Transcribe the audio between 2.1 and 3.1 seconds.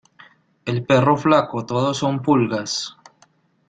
pulgas.